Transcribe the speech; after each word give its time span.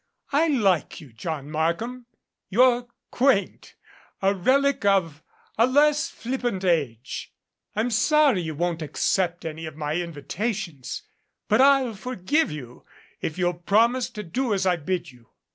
"I 0.31 0.47
like 0.47 0.99
you, 0.99 1.13
John 1.13 1.51
Markham. 1.51 2.07
You're 2.49 2.87
quaint 3.11 3.75
a 4.19 4.33
relic 4.33 4.83
of 4.83 5.21
a 5.59 5.67
less 5.67 6.09
flippant 6.09 6.65
age. 6.65 7.31
I'm 7.75 7.91
sorry 7.91 8.41
you 8.41 8.55
won't 8.55 8.81
accept 8.81 9.45
any 9.45 9.67
of 9.67 9.75
my 9.77 9.97
invitations 9.97 11.03
but 11.47 11.61
I'll 11.61 11.93
forgive 11.93 12.49
you, 12.49 12.83
if 13.21 13.37
you'll 13.37 13.53
promise 13.53 14.09
to 14.09 14.23
do 14.23 14.55
as 14.55 14.65
I 14.65 14.75
bid 14.77 15.11
you." 15.11 15.29